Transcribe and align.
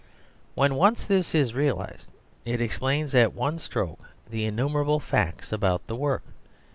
When 0.55 0.73
once 0.73 1.05
this 1.05 1.35
is 1.35 1.53
realised, 1.53 2.07
it 2.43 2.59
explains 2.59 3.13
at 3.13 3.35
one 3.35 3.59
stroke 3.59 4.09
the 4.27 4.45
innumerable 4.45 4.99
facts 4.99 5.51
about 5.51 5.85
the 5.85 5.95
work. 5.95 6.23